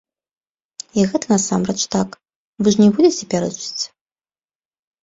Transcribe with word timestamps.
І 1.01 1.03
гэта 1.11 1.25
насамрэч 1.33 1.77
так, 1.97 2.09
вы 2.63 2.67
ж 2.77 2.83
н 2.83 2.89
е 2.89 2.91
будзеце 2.97 3.23
пярэчыць. 3.37 3.83